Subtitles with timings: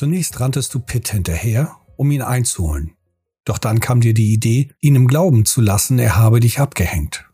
[0.00, 2.96] Zunächst ranntest du Pitt hinterher, um ihn einzuholen.
[3.44, 7.30] Doch dann kam dir die Idee, ihn im Glauben zu lassen, er habe dich abgehängt.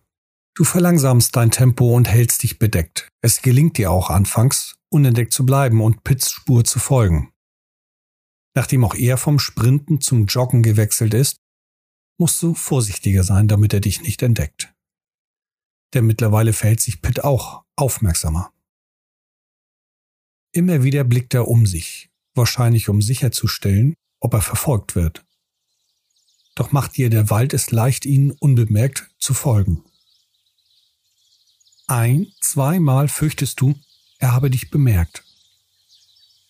[0.57, 3.09] Du verlangsamst dein Tempo und hältst dich bedeckt.
[3.21, 7.33] Es gelingt dir auch anfangs, unentdeckt zu bleiben und Pitts Spur zu folgen.
[8.57, 11.37] Nachdem auch er vom Sprinten zum Joggen gewechselt ist,
[12.19, 14.75] musst du vorsichtiger sein, damit er dich nicht entdeckt.
[15.95, 18.53] Denn mittlerweile verhält sich Pitt auch aufmerksamer.
[20.51, 25.25] Immer wieder blickt er um sich, wahrscheinlich um sicherzustellen, ob er verfolgt wird.
[26.55, 29.85] Doch macht dir der Wald es leicht, ihnen unbemerkt zu folgen.
[31.87, 33.75] Ein, zweimal fürchtest du,
[34.19, 35.23] er habe dich bemerkt.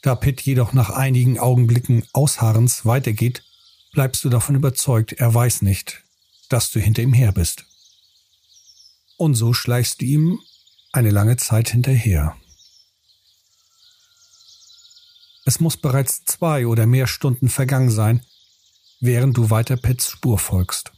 [0.03, 3.43] Da Pitt jedoch nach einigen Augenblicken Ausharrens weitergeht,
[3.93, 6.05] bleibst du davon überzeugt, er weiß nicht,
[6.48, 7.67] dass du hinter ihm her bist.
[9.17, 10.39] Und so schleichst du ihm
[10.93, 12.37] eine lange Zeit hinterher.
[15.47, 18.21] Es muss bereits zwei oder mehr Stunden vergangen sein,
[19.01, 20.93] während du weiter Pets Spur folgst.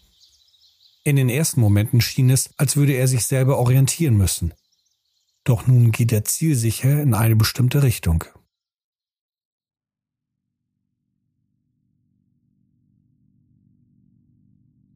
[1.04, 4.54] In den ersten Momenten schien es, als würde er sich selber orientieren müssen.
[5.44, 8.24] Doch nun geht er zielsicher in eine bestimmte Richtung.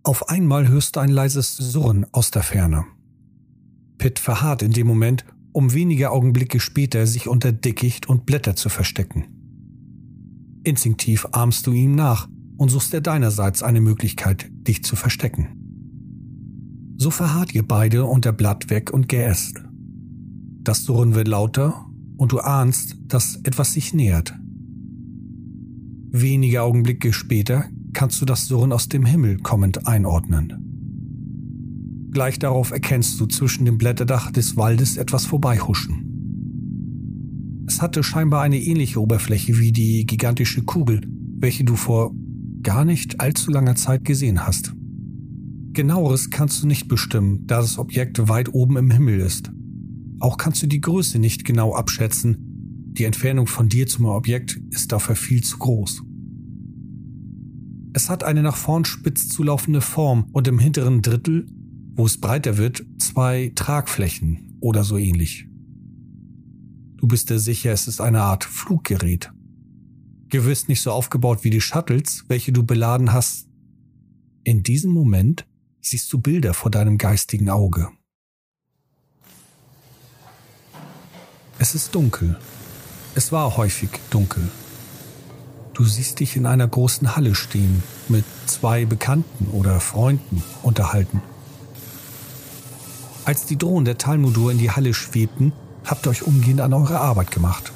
[0.02, 2.86] Auf einmal hörst du ein leises Surren aus der Ferne.
[3.98, 8.70] Pitt verharrt in dem Moment, um wenige Augenblicke später sich unter Dickicht und Blätter zu
[8.70, 9.41] verstecken.
[10.64, 16.94] Instinktiv ahmst du ihm nach und suchst er deinerseits eine Möglichkeit, dich zu verstecken.
[16.96, 19.62] So verharrt ihr beide unter Blattwerk und Geäst.
[20.62, 21.86] Das Surren wird lauter
[22.16, 24.34] und du ahnst, dass etwas sich nähert.
[26.10, 30.62] Wenige Augenblicke später kannst du das Surren aus dem Himmel kommend einordnen.
[32.12, 36.11] Gleich darauf erkennst du zwischen dem Blätterdach des Waldes etwas vorbeihuschen.
[37.72, 41.00] Es hatte scheinbar eine ähnliche Oberfläche wie die gigantische Kugel,
[41.38, 42.14] welche du vor
[42.62, 44.74] gar nicht allzu langer Zeit gesehen hast.
[45.72, 49.50] Genaueres kannst du nicht bestimmen, da das Objekt weit oben im Himmel ist.
[50.20, 52.36] Auch kannst du die Größe nicht genau abschätzen.
[52.92, 56.02] Die Entfernung von dir zum Objekt ist dafür viel zu groß.
[57.94, 61.46] Es hat eine nach vorn spitz zulaufende Form und im hinteren Drittel,
[61.94, 65.46] wo es breiter wird, zwei Tragflächen oder so ähnlich.
[67.02, 69.32] Du bist dir sicher, es ist eine Art Fluggerät.
[70.28, 73.48] Gewiss nicht so aufgebaut wie die Shuttles, welche du beladen hast.
[74.44, 75.44] In diesem Moment
[75.80, 77.88] siehst du Bilder vor deinem geistigen Auge.
[81.58, 82.38] Es ist dunkel.
[83.16, 84.48] Es war häufig dunkel.
[85.74, 91.20] Du siehst dich in einer großen Halle stehen, mit zwei Bekannten oder Freunden unterhalten.
[93.24, 95.52] Als die Drohnen der Talmudur in die Halle schwebten,
[95.84, 97.72] habt ihr euch umgehend an eure Arbeit gemacht.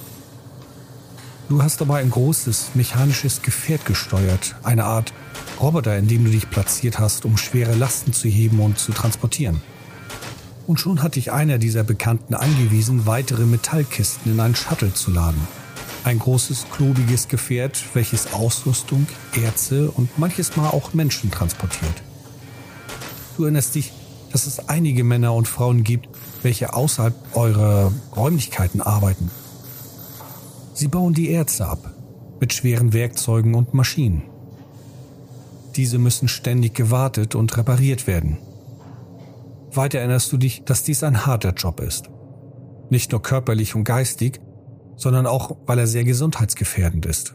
[1.49, 5.13] Du hast dabei ein großes mechanisches Gefährt gesteuert, eine Art
[5.61, 9.61] Roboter, in dem du dich platziert hast, um schwere Lasten zu heben und zu transportieren.
[10.67, 15.41] Und schon hat dich einer dieser Bekannten angewiesen, weitere Metallkisten in einen Shuttle zu laden.
[16.03, 19.07] Ein großes, klobiges Gefährt, welches Ausrüstung,
[19.41, 22.03] Erze und manches Mal auch Menschen transportiert.
[23.37, 23.93] Du erinnerst dich,
[24.37, 26.09] dass es einige Männer und Frauen gibt,
[26.43, 29.31] welche außerhalb eurer Räumlichkeiten arbeiten
[30.77, 31.91] Sie bauen die Erze ab,
[32.39, 34.25] mit schweren Werkzeugen und Maschinen.
[35.75, 38.37] Diese müssen ständig gewartet und repariert werden.
[39.73, 42.11] Weiter erinnerst du dich, dass dies ein harter Job ist.
[42.91, 44.43] Nicht nur körperlich und geistig,
[44.97, 47.35] sondern auch, weil er sehr gesundheitsgefährdend ist.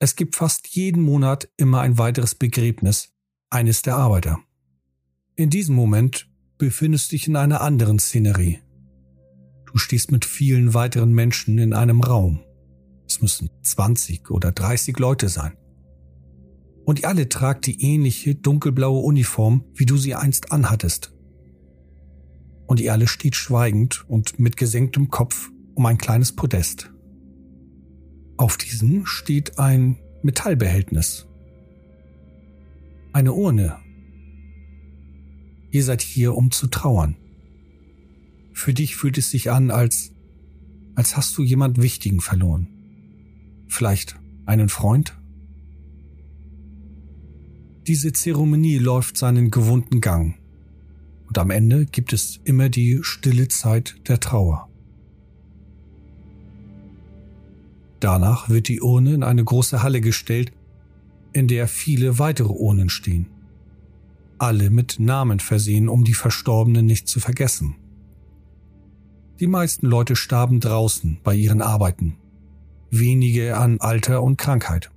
[0.00, 3.12] Es gibt fast jeden Monat immer ein weiteres Begräbnis
[3.50, 4.38] eines der Arbeiter.
[5.36, 8.60] In diesem Moment befindest du dich in einer anderen Szenerie.
[9.66, 12.40] Du stehst mit vielen weiteren Menschen in einem Raum.
[13.06, 15.56] Es müssen 20 oder 30 Leute sein.
[16.84, 21.12] Und ihr alle tragt die ähnliche dunkelblaue Uniform, wie du sie einst anhattest.
[22.66, 26.92] Und ihr alle steht schweigend und mit gesenktem Kopf um ein kleines Podest.
[28.36, 31.29] Auf diesem steht ein Metallbehältnis.
[33.12, 33.76] Eine Urne.
[35.72, 37.16] Ihr seid hier, um zu trauern.
[38.52, 40.12] Für dich fühlt es sich an, als,
[40.94, 42.68] als hast du jemand Wichtigen verloren.
[43.68, 44.16] Vielleicht
[44.46, 45.16] einen Freund?
[47.86, 50.36] Diese Zeremonie läuft seinen gewohnten Gang.
[51.26, 54.68] Und am Ende gibt es immer die stille Zeit der Trauer.
[58.00, 60.52] Danach wird die Urne in eine große Halle gestellt,
[61.32, 63.26] in der viele weitere Urnen stehen.
[64.38, 67.76] Alle mit Namen versehen, um die Verstorbenen nicht zu vergessen.
[69.38, 72.16] Die meisten Leute starben draußen bei ihren Arbeiten,
[72.90, 74.90] wenige an Alter und Krankheit.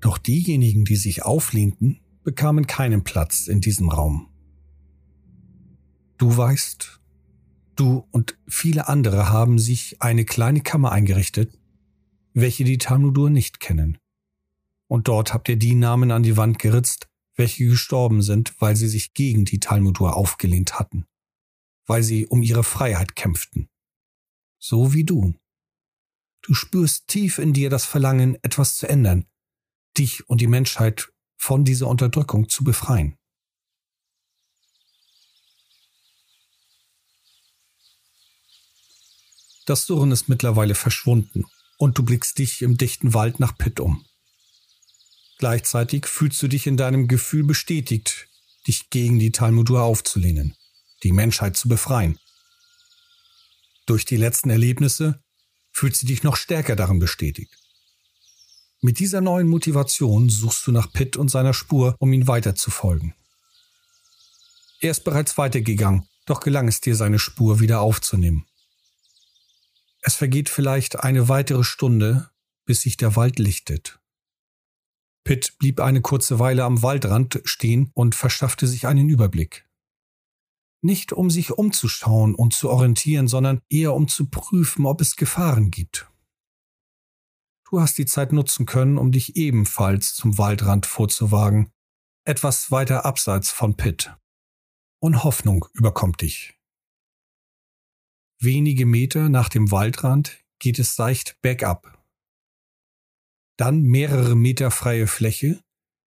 [0.00, 4.28] Doch diejenigen, die sich auflehnten, bekamen keinen Platz in diesem Raum.
[6.18, 7.00] Du weißt,
[7.76, 11.58] du und viele andere haben sich eine kleine Kammer eingerichtet,
[12.34, 13.98] welche die Talmudur nicht kennen.
[14.86, 18.88] Und dort habt ihr die Namen an die Wand geritzt, welche gestorben sind, weil sie
[18.88, 21.06] sich gegen die Talmudur aufgelehnt hatten,
[21.86, 23.68] weil sie um ihre Freiheit kämpften.
[24.58, 25.34] So wie du.
[26.42, 29.26] Du spürst tief in dir das Verlangen, etwas zu ändern,
[29.96, 33.16] dich und die Menschheit von dieser Unterdrückung zu befreien.
[39.66, 41.46] Das Surren ist mittlerweile verschwunden
[41.78, 44.04] und du blickst dich im dichten Wald nach Pitt um.
[45.38, 48.28] Gleichzeitig fühlst du dich in deinem Gefühl bestätigt,
[48.66, 50.56] dich gegen die Talmudur aufzulehnen,
[51.02, 52.18] die Menschheit zu befreien.
[53.86, 55.22] Durch die letzten Erlebnisse
[55.72, 57.52] fühlst du dich noch stärker darin bestätigt.
[58.80, 63.14] Mit dieser neuen Motivation suchst du nach Pitt und seiner Spur, um ihn weiterzufolgen.
[64.80, 68.46] Er ist bereits weitergegangen, doch gelang es dir, seine Spur wieder aufzunehmen.
[70.02, 72.28] Es vergeht vielleicht eine weitere Stunde,
[72.66, 73.98] bis sich der Wald lichtet.
[75.24, 79.66] Pitt blieb eine kurze Weile am Waldrand stehen und verschaffte sich einen Überblick.
[80.82, 85.70] Nicht um sich umzuschauen und zu orientieren, sondern eher um zu prüfen, ob es Gefahren
[85.70, 86.10] gibt.
[87.70, 91.72] Du hast die Zeit nutzen können, um dich ebenfalls zum Waldrand vorzuwagen,
[92.24, 94.14] etwas weiter abseits von Pitt.
[95.00, 96.54] Und Hoffnung überkommt dich.
[98.38, 101.93] Wenige Meter nach dem Waldrand geht es seicht bergab.
[103.56, 105.62] Dann mehrere Meter freie Fläche,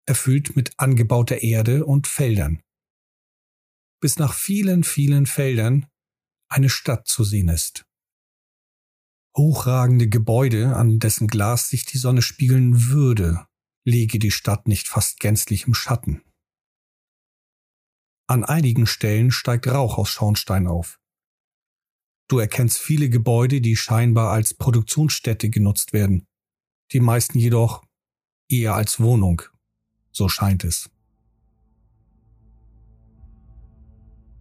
[0.06, 2.62] erfüllt mit angebauter Erde und Feldern.
[4.00, 5.86] Bis nach vielen, vielen Feldern
[6.48, 7.86] eine Stadt zu sehen ist
[9.36, 13.46] hochragende Gebäude, an dessen Glas sich die Sonne spiegeln würde,
[13.84, 16.22] lege die Stadt nicht fast gänzlich im Schatten.
[18.26, 20.98] An einigen Stellen steigt Rauch aus Schornstein auf.
[22.28, 26.26] Du erkennst viele Gebäude, die scheinbar als Produktionsstätte genutzt werden,
[26.94, 27.82] die meisten jedoch
[28.48, 29.42] eher als Wohnung,
[30.12, 30.88] so scheint es.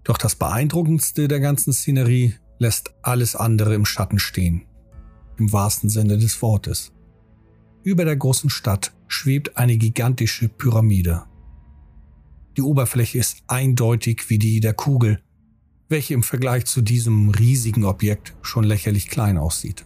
[0.03, 4.65] Doch das Beeindruckendste der ganzen Szenerie lässt alles andere im Schatten stehen
[5.37, 6.91] im wahrsten Sinne des Wortes.
[7.83, 11.23] Über der großen Stadt schwebt eine gigantische Pyramide.
[12.55, 15.21] Die Oberfläche ist eindeutig wie die der Kugel,
[15.89, 19.85] welche im Vergleich zu diesem riesigen Objekt schon lächerlich klein aussieht.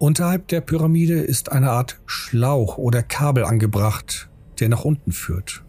[0.00, 5.62] Unterhalb der Pyramide ist eine Art Schlauch oder Kabel angebracht, der nach unten führt.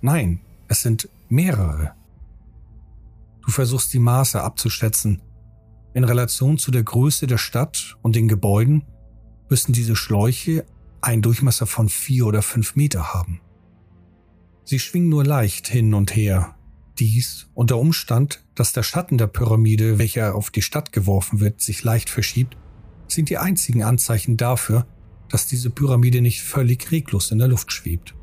[0.00, 1.96] Nein, es sind mehrere.
[3.44, 5.20] Du versuchst die Maße abzuschätzen,
[5.94, 8.84] in Relation zu der Größe der Stadt und den Gebäuden
[9.48, 10.64] müssen diese Schläuche
[11.00, 13.40] einen Durchmesser von vier oder fünf Meter haben.
[14.62, 16.54] Sie schwingen nur leicht hin und her.
[17.00, 21.82] Dies unter Umstand, dass der Schatten der Pyramide, welcher auf die Stadt geworfen wird, sich
[21.82, 22.56] leicht verschiebt,
[23.08, 24.86] sind die einzigen Anzeichen dafür,
[25.28, 28.14] dass diese Pyramide nicht völlig reglos in der Luft schwebt.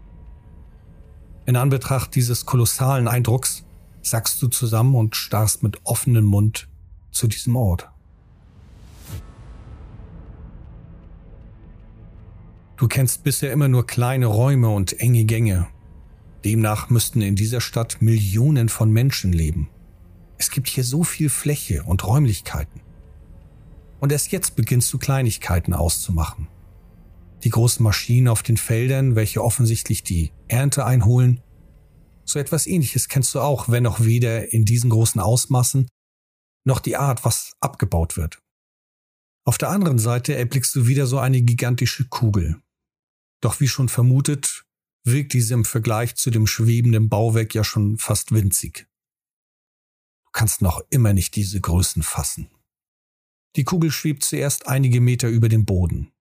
[1.45, 3.65] In Anbetracht dieses kolossalen Eindrucks
[4.01, 6.69] sackst du zusammen und starrst mit offenem Mund
[7.11, 7.89] zu diesem Ort.
[12.77, 15.67] Du kennst bisher immer nur kleine Räume und enge Gänge.
[16.43, 19.69] Demnach müssten in dieser Stadt Millionen von Menschen leben.
[20.39, 22.81] Es gibt hier so viel Fläche und Räumlichkeiten.
[24.01, 26.47] Und erst jetzt beginnst du Kleinigkeiten auszumachen.
[27.43, 31.41] Die großen Maschinen auf den Feldern, welche offensichtlich die Ernte einholen.
[32.25, 35.87] So etwas ähnliches kennst du auch, wenn auch weder in diesen großen Ausmaßen
[36.65, 38.41] noch die Art, was abgebaut wird.
[39.45, 42.59] Auf der anderen Seite erblickst du wieder so eine gigantische Kugel.
[43.39, 44.65] Doch wie schon vermutet,
[45.03, 48.87] wirkt diese im Vergleich zu dem schwebenden Bauwerk ja schon fast winzig.
[50.25, 52.49] Du kannst noch immer nicht diese Größen fassen.
[53.55, 56.11] Die Kugel schwebt zuerst einige Meter über dem Boden.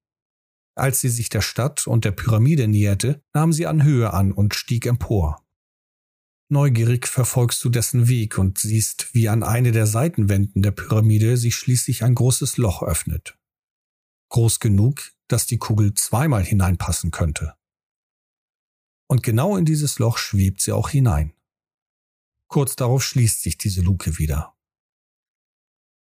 [0.75, 4.55] Als sie sich der Stadt und der Pyramide näherte, nahm sie an Höhe an und
[4.55, 5.45] stieg empor.
[6.49, 11.55] Neugierig verfolgst du dessen Weg und siehst, wie an eine der Seitenwänden der Pyramide sich
[11.55, 13.39] schließlich ein großes Loch öffnet.
[14.31, 17.55] Groß genug, dass die Kugel zweimal hineinpassen könnte.
[19.07, 21.35] Und genau in dieses Loch schwebt sie auch hinein.
[22.49, 24.57] Kurz darauf schließt sich diese Luke wieder.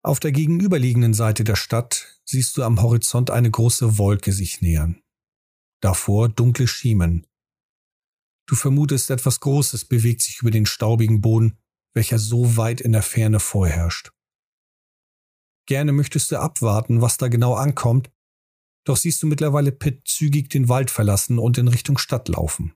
[0.03, 5.03] Auf der gegenüberliegenden Seite der Stadt siehst du am Horizont eine große Wolke sich nähern.
[5.81, 7.27] Davor dunkle Schiemen,
[8.51, 11.57] Du vermutest, etwas Großes bewegt sich über den staubigen Boden,
[11.95, 14.11] welcher so weit in der Ferne vorherrscht.
[15.67, 18.11] Gerne möchtest du abwarten, was da genau ankommt,
[18.85, 22.75] doch siehst du mittlerweile Pitt zügig den Wald verlassen und in Richtung Stadt laufen.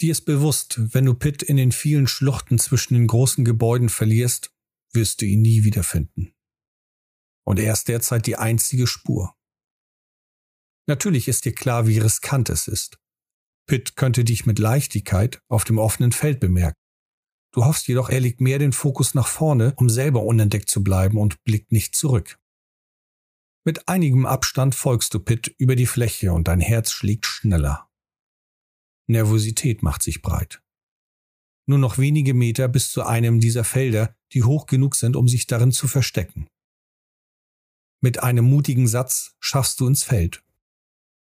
[0.00, 4.52] Dir ist bewusst, wenn du Pitt in den vielen Schluchten zwischen den großen Gebäuden verlierst,
[4.96, 6.34] wirst du ihn nie wiederfinden.
[7.46, 9.36] Und er ist derzeit die einzige Spur.
[10.88, 12.98] Natürlich ist dir klar, wie riskant es ist.
[13.68, 16.78] Pitt könnte dich mit Leichtigkeit auf dem offenen Feld bemerken.
[17.52, 21.18] Du hoffst jedoch, er legt mehr den Fokus nach vorne, um selber unentdeckt zu bleiben
[21.18, 22.38] und blickt nicht zurück.
[23.64, 27.90] Mit einigem Abstand folgst du Pitt über die Fläche und dein Herz schlägt schneller.
[29.08, 30.62] Nervosität macht sich breit.
[31.66, 35.46] Nur noch wenige Meter bis zu einem dieser Felder, die hoch genug sind, um sich
[35.46, 36.46] darin zu verstecken.
[38.00, 40.42] Mit einem mutigen Satz schaffst du ins Feld.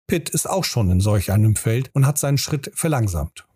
[0.06, 3.46] Pitt ist auch schon in solch einem Feld und hat seinen Schritt verlangsamt.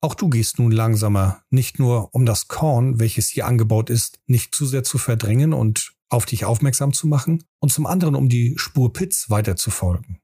[0.00, 4.54] Auch du gehst nun langsamer, nicht nur um das Korn, welches hier angebaut ist, nicht
[4.54, 8.54] zu sehr zu verdrängen und auf dich aufmerksam zu machen und zum anderen um die
[8.58, 10.21] Spur Pitts weiter zu folgen.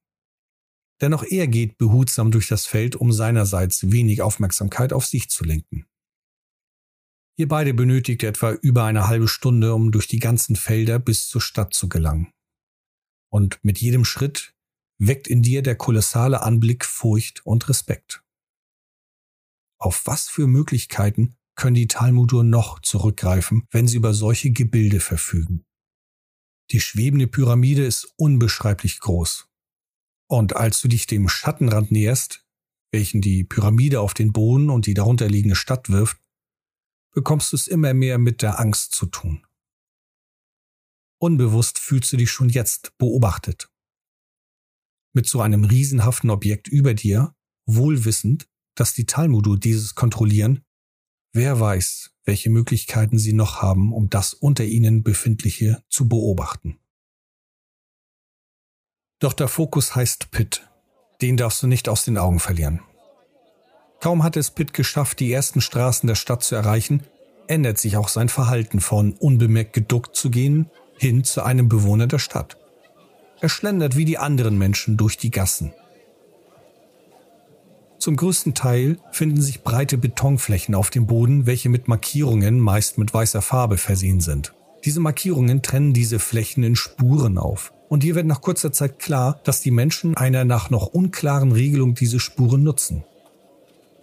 [1.00, 5.45] Denn auch er geht behutsam durch das Feld, um seinerseits wenig Aufmerksamkeit auf sich zu
[5.45, 5.87] lenken.
[7.37, 11.40] Ihr beide benötigt etwa über eine halbe Stunde, um durch die ganzen Felder bis zur
[11.40, 12.33] Stadt zu gelangen.
[13.31, 14.55] Und mit jedem Schritt
[14.99, 18.25] weckt in dir der kolossale Anblick Furcht und Respekt.
[19.81, 25.64] Auf was für Möglichkeiten können die Talmudur noch zurückgreifen, wenn sie über solche Gebilde verfügen?
[26.73, 29.48] Die schwebende Pyramide ist unbeschreiblich groß.
[30.28, 32.44] Und als du dich dem Schattenrand näherst,
[32.92, 36.20] welchen die Pyramide auf den Boden und die darunterliegende Stadt wirft,
[37.12, 39.47] bekommst du es immer mehr mit der Angst zu tun.
[41.20, 43.70] Unbewusst fühlst du dich schon jetzt beobachtet.
[45.14, 47.35] Mit so einem riesenhaften Objekt über dir,
[47.66, 50.64] wohlwissend, dass die Talmudu dieses kontrollieren,
[51.32, 56.78] wer weiß, welche Möglichkeiten sie noch haben, um das unter ihnen befindliche zu beobachten.
[59.20, 60.68] Doch der Fokus heißt Pitt.
[61.20, 62.80] Den darfst du nicht aus den Augen verlieren.
[64.00, 67.02] Kaum hat es Pitt geschafft, die ersten Straßen der Stadt zu erreichen,
[67.48, 72.18] ändert sich auch sein Verhalten von unbemerkt geduckt zu gehen hin zu einem Bewohner der
[72.18, 72.56] Stadt.
[73.40, 75.72] Er schlendert wie die anderen Menschen durch die Gassen.
[77.98, 83.12] Zum größten Teil finden sich breite Betonflächen auf dem Boden, welche mit Markierungen, meist mit
[83.12, 84.54] weißer Farbe, versehen sind.
[84.84, 87.72] Diese Markierungen trennen diese Flächen in Spuren auf.
[87.88, 91.95] Und hier wird nach kurzer Zeit klar, dass die Menschen einer nach noch unklaren Regelung
[91.95, 93.04] diese Spuren nutzen.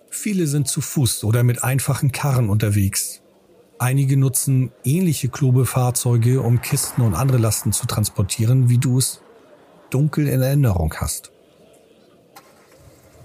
[0.10, 3.22] Viele sind zu Fuß oder mit einfachen Karren unterwegs.
[3.78, 9.22] Einige nutzen ähnliche kluge Fahrzeuge, um Kisten und andere Lasten zu transportieren, wie du es
[9.90, 11.32] dunkel in Erinnerung hast.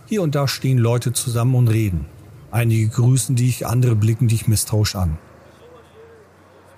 [0.07, 2.07] Hier und da stehen Leute zusammen und reden.
[2.51, 5.19] Einige grüßen dich, andere blicken dich misstrauisch an.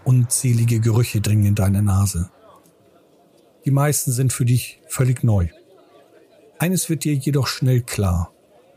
[0.04, 2.28] Unzählige Gerüche dringen in deine Nase.
[3.64, 5.48] Die meisten sind für dich völlig neu.
[6.58, 8.32] Eines wird dir jedoch schnell klar.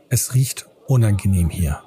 [0.08, 1.82] Es riecht unangenehm hier.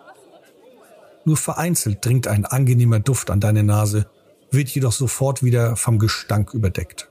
[1.26, 4.10] Nur vereinzelt dringt ein angenehmer Duft an deine Nase,
[4.52, 7.10] wird jedoch sofort wieder vom Gestank überdeckt.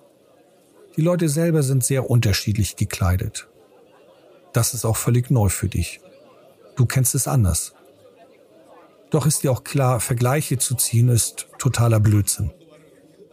[0.96, 3.48] Die Leute selber sind sehr unterschiedlich gekleidet.
[4.52, 6.00] Das ist auch völlig neu für dich.
[6.76, 7.74] Du kennst es anders.
[9.10, 12.50] Doch ist dir auch klar, Vergleiche zu ziehen ist totaler Blödsinn.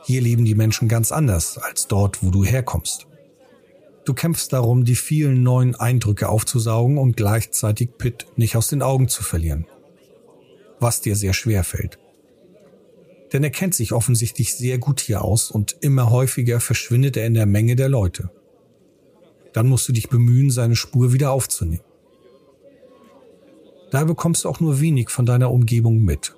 [0.05, 3.07] Hier leben die Menschen ganz anders als dort, wo du herkommst.
[4.05, 9.07] Du kämpfst darum, die vielen neuen Eindrücke aufzusaugen und gleichzeitig Pitt nicht aus den Augen
[9.07, 9.65] zu verlieren.
[10.79, 11.97] Was dir sehr schwer fällt.
[13.33, 17.33] Denn er kennt sich offensichtlich sehr gut hier aus und immer häufiger verschwindet er in
[17.33, 18.29] der Menge der Leute.
[19.53, 21.83] Dann musst du dich bemühen, seine Spur wieder aufzunehmen.
[23.89, 26.35] Da bekommst du auch nur wenig von deiner Umgebung mit.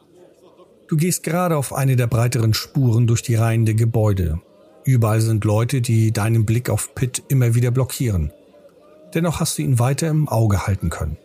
[0.87, 4.39] Du gehst gerade auf eine der breiteren Spuren durch die Reihen der Gebäude.
[4.85, 8.31] Überall sind Leute, die deinen Blick auf Pitt immer wieder blockieren.
[9.13, 11.17] Dennoch hast du ihn weiter im Auge halten können.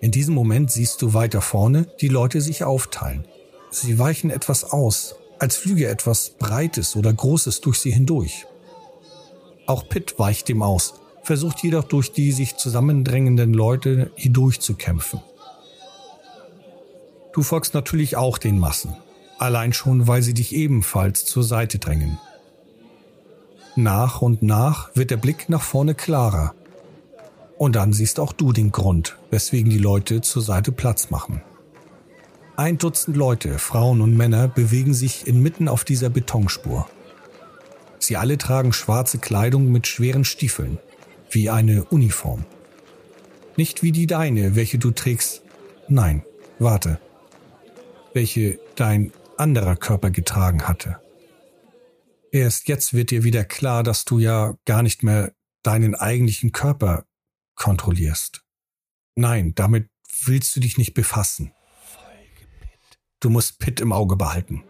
[0.00, 3.24] In diesem Moment siehst du weiter vorne die Leute sich aufteilen.
[3.70, 8.46] Sie weichen etwas aus, als flüge etwas Breites oder Großes durch sie hindurch.
[9.66, 15.20] Auch Pitt weicht dem aus, versucht jedoch durch die sich zusammendrängenden Leute hindurchzukämpfen.
[17.32, 18.94] Du folgst natürlich auch den Massen,
[19.38, 22.18] allein schon, weil sie dich ebenfalls zur Seite drängen.
[23.74, 26.54] Nach und nach wird der Blick nach vorne klarer.
[27.56, 31.42] Und dann siehst auch du den Grund, weswegen die Leute zur Seite Platz machen.
[32.54, 36.86] Ein Dutzend Leute, Frauen und Männer, bewegen sich inmitten auf dieser Betonspur.
[37.98, 40.78] Sie alle tragen schwarze Kleidung mit schweren Stiefeln,
[41.30, 42.44] wie eine Uniform.
[43.56, 45.42] Nicht wie die deine, welche du trägst.
[45.88, 46.24] Nein,
[46.58, 47.00] warte.
[48.14, 51.00] Welche dein anderer Körper getragen hatte.
[52.30, 57.04] Erst jetzt wird dir wieder klar, dass du ja gar nicht mehr deinen eigentlichen Körper
[57.54, 58.42] kontrollierst.
[59.14, 59.88] Nein, damit
[60.24, 61.52] willst du dich nicht befassen.
[63.20, 64.64] Du musst Pitt im Auge behalten.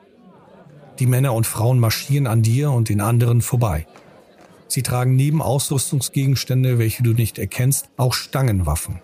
[0.99, 3.87] Die Männer und Frauen marschieren an dir und den anderen vorbei.
[4.69, 9.01] Sie tragen neben Ausrüstungsgegenstände, welche du nicht erkennst, auch Stangenwaffen.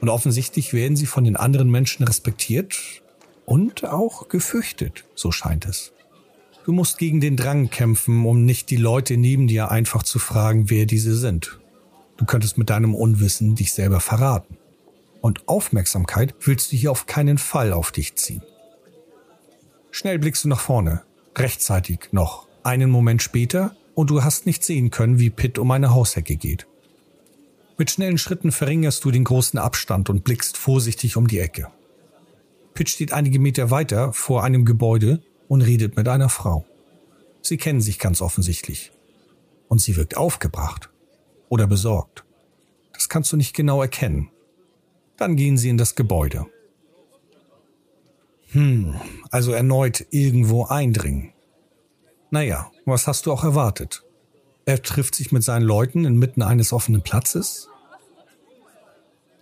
[0.00, 3.02] Und offensichtlich werden sie von den anderen Menschen respektiert
[3.48, 5.94] und auch gefürchtet, so scheint es.
[6.66, 10.68] Du musst gegen den Drang kämpfen, um nicht die Leute neben dir einfach zu fragen,
[10.68, 11.58] wer diese sind.
[12.18, 14.58] Du könntest mit deinem Unwissen dich selber verraten
[15.22, 18.42] und Aufmerksamkeit willst du hier auf keinen Fall auf dich ziehen.
[19.92, 24.90] Schnell blickst du nach vorne, rechtzeitig noch, einen Moment später, und du hast nicht sehen
[24.90, 26.66] können, wie Pitt um eine Haushecke geht.
[27.78, 31.68] Mit schnellen Schritten verringerst du den großen Abstand und blickst vorsichtig um die Ecke.
[32.78, 36.64] Pitt steht einige Meter weiter vor einem Gebäude und redet mit einer Frau.
[37.42, 38.92] Sie kennen sich ganz offensichtlich.
[39.66, 40.88] Und sie wirkt aufgebracht
[41.48, 42.24] oder besorgt.
[42.92, 44.30] Das kannst du nicht genau erkennen.
[45.16, 46.46] Dann gehen sie in das Gebäude.
[48.52, 48.94] Hm,
[49.32, 51.32] also erneut irgendwo eindringen.
[52.30, 54.04] Naja, was hast du auch erwartet?
[54.66, 57.68] Er trifft sich mit seinen Leuten inmitten eines offenen Platzes?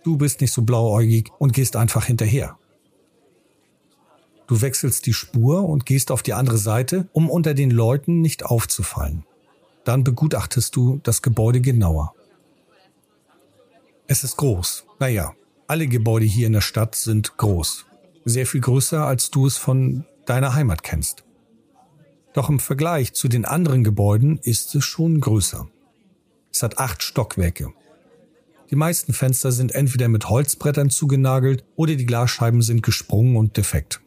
[0.03, 2.57] Du bist nicht so blauäugig und gehst einfach hinterher.
[4.47, 8.45] Du wechselst die Spur und gehst auf die andere Seite, um unter den Leuten nicht
[8.45, 9.25] aufzufallen.
[9.83, 12.13] Dann begutachtest du das Gebäude genauer.
[14.07, 14.85] Es ist groß.
[14.99, 15.33] Naja,
[15.67, 17.85] alle Gebäude hier in der Stadt sind groß.
[18.23, 21.25] Sehr viel größer, als du es von deiner Heimat kennst.
[22.33, 25.67] Doch im Vergleich zu den anderen Gebäuden ist es schon größer.
[26.53, 27.73] Es hat acht Stockwerke.
[28.69, 34.01] Die meisten Fenster sind entweder mit Holzbrettern zugenagelt oder die Glasscheiben sind gesprungen und defekt.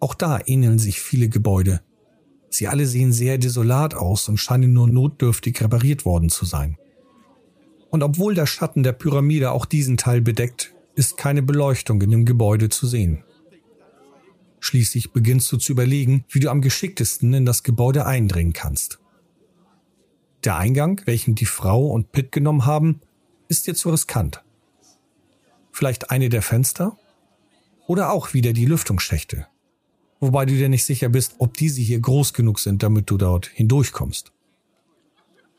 [0.00, 1.80] Auch da ähneln sich viele Gebäude.
[2.50, 6.78] Sie alle sehen sehr desolat aus und scheinen nur notdürftig repariert worden zu sein.
[7.90, 12.24] Und obwohl der Schatten der Pyramide auch diesen Teil bedeckt, ist keine Beleuchtung in dem
[12.24, 13.24] Gebäude zu sehen.
[14.60, 18.98] Schließlich beginnst du zu überlegen, wie du am geschicktesten in das Gebäude eindringen kannst.
[20.44, 23.00] Der Eingang, welchen die Frau und Pitt genommen haben,
[23.48, 24.42] ist dir zu riskant.
[25.72, 26.96] Vielleicht eine der Fenster?
[27.86, 29.46] Oder auch wieder die Lüftungsschächte.
[30.24, 33.44] Wobei du dir nicht sicher bist, ob diese hier groß genug sind, damit du dort
[33.48, 34.32] hindurchkommst.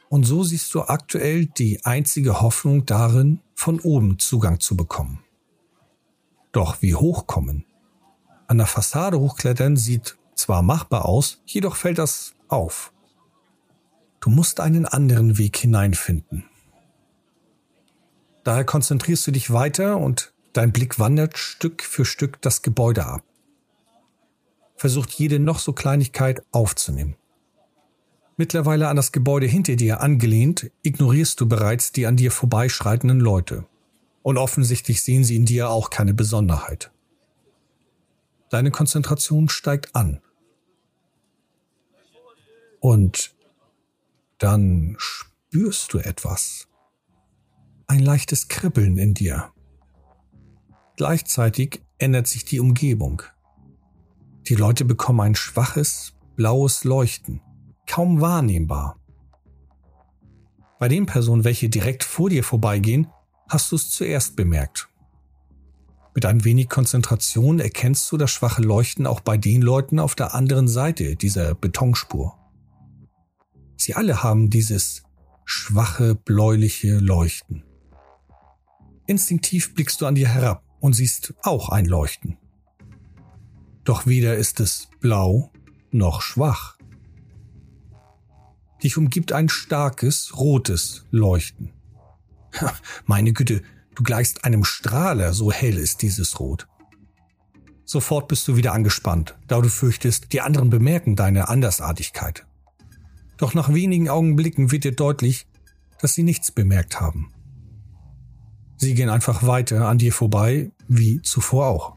[0.10, 5.20] Und so siehst du aktuell die einzige Hoffnung darin, von oben Zugang zu bekommen.
[6.52, 7.66] Doch wie hochkommen?
[8.48, 12.92] An der Fassade hochklettern sieht zwar machbar aus, jedoch fällt das auf.
[14.20, 16.46] Du musst einen anderen Weg hineinfinden.
[18.44, 23.22] Daher konzentrierst du dich weiter und dein Blick wandert Stück für Stück das Gebäude ab.
[24.76, 27.16] Versucht jede noch so Kleinigkeit aufzunehmen.
[28.38, 33.66] Mittlerweile an das Gebäude hinter dir angelehnt, ignorierst du bereits die an dir vorbeischreitenden Leute
[34.26, 36.92] und offensichtlich sehen sie in dir auch keine Besonderheit.
[38.50, 40.20] Deine Konzentration steigt an.
[42.80, 43.36] Und
[44.40, 46.68] dann spürst du etwas.
[47.88, 49.54] Ein leichtes Kribbeln in dir.
[50.98, 53.22] Gleichzeitig ändert sich die Umgebung.
[54.48, 57.42] Die Leute bekommen ein schwaches, blaues Leuchten,
[57.88, 59.00] kaum wahrnehmbar.
[60.78, 63.08] Bei den Personen, welche direkt vor dir vorbeigehen,
[63.50, 64.88] hast du es zuerst bemerkt.
[66.14, 70.36] Mit ein wenig Konzentration erkennst du das schwache Leuchten auch bei den Leuten auf der
[70.36, 72.38] anderen Seite dieser Betonspur.
[73.78, 75.04] Sie alle haben dieses
[75.44, 77.64] schwache, bläuliche Leuchten.
[79.08, 82.38] Instinktiv blickst du an dir herab und siehst auch ein Leuchten.
[83.86, 85.52] Doch weder ist es blau
[85.92, 86.78] noch schwach.
[88.84, 91.72] Dich umgibt ein starkes, rotes Leuchten.
[93.06, 93.62] Meine Güte,
[93.96, 96.68] du gleichst einem Strahler, so hell ist dieses Rot.
[97.86, 102.46] Sofort bist du wieder angespannt, da du fürchtest, die anderen bemerken deine Andersartigkeit.
[103.38, 105.48] Doch nach wenigen Augenblicken wird dir deutlich,
[106.00, 107.32] dass sie nichts bemerkt haben.
[108.78, 111.95] Sie gehen einfach weiter an dir vorbei, wie zuvor auch.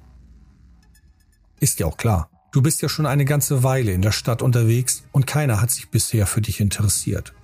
[1.60, 5.04] Ist ja auch klar, du bist ja schon eine ganze Weile in der Stadt unterwegs
[5.12, 7.34] und keiner hat sich bisher für dich interessiert.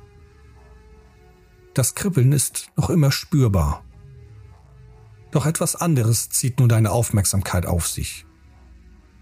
[1.75, 3.85] Das Kribbeln ist noch immer spürbar.
[5.33, 8.25] Doch etwas anderes zieht nun deine Aufmerksamkeit auf sich.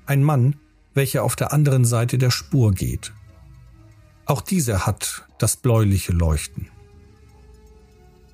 [0.05, 0.57] Ein Mann,
[0.93, 3.15] welcher auf der anderen Seite der Spur geht.
[4.27, 6.69] Auch dieser hat das bläuliche Leuchten.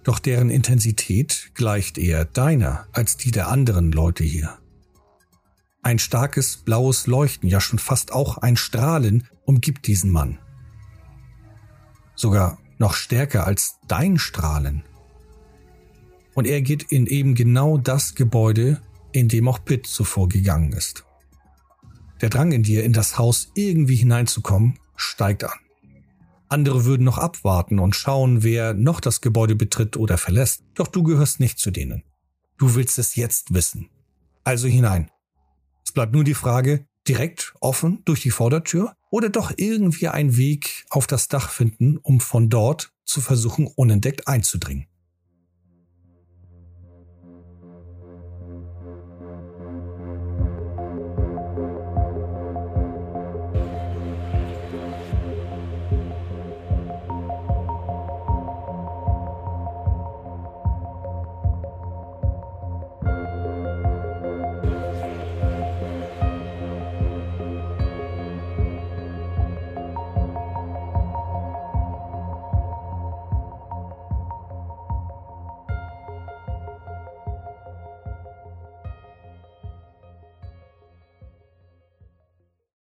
[0.02, 4.58] Doch deren Intensität gleicht eher deiner als die der anderen Leute hier.
[5.82, 10.38] Ein starkes blaues Leuchten, ja schon fast auch ein Strahlen, umgibt diesen Mann.
[12.14, 14.84] Sogar noch stärker als dein Strahlen.
[16.34, 18.80] Und er geht in eben genau das Gebäude,
[19.12, 21.04] in dem auch Pitt zuvor gegangen ist.
[22.20, 25.58] Der Drang in dir, in das Haus irgendwie hineinzukommen, steigt an.
[26.48, 31.02] Andere würden noch abwarten und schauen, wer noch das Gebäude betritt oder verlässt, doch du
[31.02, 32.04] gehörst nicht zu denen.
[32.56, 33.90] Du willst es jetzt wissen.
[34.44, 35.10] Also hinein.
[35.88, 40.84] Es bleibt nur die Frage, direkt offen durch die Vordertür oder doch irgendwie einen Weg
[40.90, 44.86] auf das Dach finden, um von dort zu versuchen, unentdeckt einzudringen.